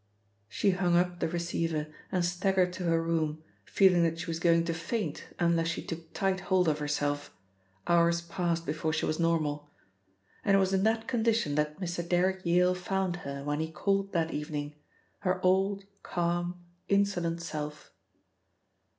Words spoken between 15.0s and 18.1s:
her old calm, insolent self.